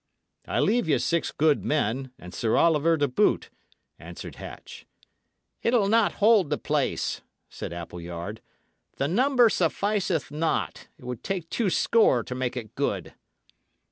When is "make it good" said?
12.33-13.13